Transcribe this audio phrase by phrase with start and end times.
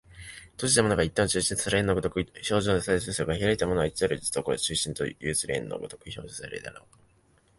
[0.53, 6.85] 閉じたものが一点を中心とする円の如く表象されるとすれば、開いたものは到る処中心を有する円の如く表象されるであろう。